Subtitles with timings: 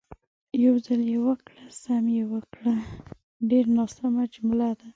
[0.63, 2.73] "یو ځل یې وکړه، سم یې وکړه"
[3.49, 4.87] ډېره ناسمه جمله ده.